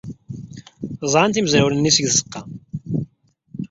Ẓẓɛent 1.13 1.39
imezrawen-nni 1.39 1.91
seg 1.95 2.07
tzeɣɣa. 2.09 2.41